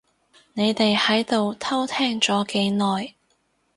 [0.53, 3.13] 你哋喺度偷聽咗幾耐？